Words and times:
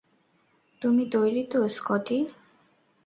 তুমি 0.81 1.03
তৈরি 1.11 1.43
তো, 1.43 1.59
স্কটি? 1.67 2.17